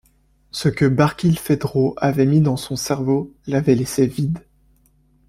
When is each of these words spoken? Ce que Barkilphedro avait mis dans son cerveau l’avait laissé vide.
Ce 0.49 0.67
que 0.67 0.85
Barkilphedro 0.85 1.93
avait 1.97 2.25
mis 2.25 2.41
dans 2.41 2.57
son 2.57 2.75
cerveau 2.75 3.31
l’avait 3.45 3.75
laissé 3.75 4.07
vide. 4.07 4.39